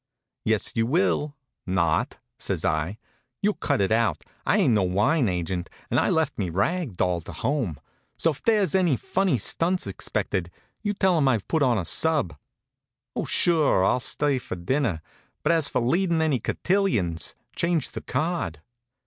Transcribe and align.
"Yes, 0.45 0.71
you 0.73 0.87
will 0.87 1.35
not," 1.67 2.17
says 2.39 2.65
I. 2.65 2.97
"You'll 3.39 3.53
cut 3.53 3.81
it 3.81 3.91
out. 3.91 4.23
I 4.47 4.57
ain't 4.57 4.73
no 4.73 4.81
wine 4.81 5.29
agent, 5.29 5.69
and 5.91 5.99
I 5.99 6.09
left 6.09 6.39
me 6.39 6.49
rag 6.49 6.97
doll 6.97 7.21
to 7.21 7.31
home; 7.31 7.79
so 8.17 8.31
if 8.31 8.41
there's 8.41 8.73
any 8.73 8.97
funny 8.97 9.37
stunts 9.37 9.85
expected, 9.85 10.49
you 10.81 10.95
tell 10.95 11.17
'em 11.17 11.27
I've 11.27 11.47
put 11.47 11.61
on 11.61 11.77
a 11.77 11.85
sub. 11.85 12.35
Oh, 13.15 13.25
sure, 13.25 13.85
I'll 13.85 13.99
stay 13.99 14.39
to 14.39 14.55
dinner, 14.55 15.03
but 15.43 15.51
as 15.51 15.69
for 15.69 15.81
leadin' 15.81 16.19
any 16.19 16.39
cotillions, 16.39 17.35
change 17.55 17.91
the 17.91 18.01
card." 18.01 18.59